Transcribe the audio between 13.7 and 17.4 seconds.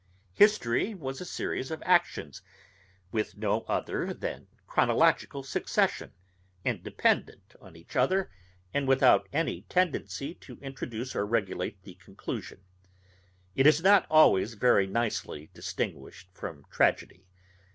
not always very nicely distinguished from tragedy.